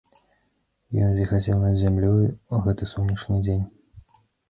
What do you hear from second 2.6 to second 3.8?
гэты сонечны дзень.